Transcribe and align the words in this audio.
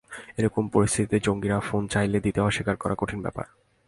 এ 0.37 0.41
রকম 0.45 0.63
পরিস্থিতিতে 0.67 1.17
জঙ্গিরা 1.19 1.57
ফোন 1.59 1.83
চাইলে 1.87 2.17
দিতে 2.19 2.39
অস্বীকার 2.41 2.75
করা 2.75 2.95
কঠিন 2.97 3.19
ব্যাপার। 3.21 3.45